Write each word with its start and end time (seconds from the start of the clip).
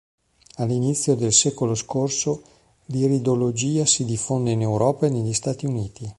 All'inizio 0.55 1.13
del 1.13 1.31
secolo 1.31 1.75
scorso 1.75 2.41
l'iridologia 2.85 3.85
si 3.85 4.03
diffonde 4.03 4.49
in 4.49 4.61
Europa 4.63 5.05
e 5.05 5.11
negli 5.11 5.31
Stati 5.33 5.67
Uniti. 5.67 6.09